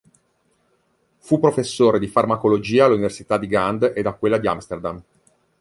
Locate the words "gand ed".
3.45-4.07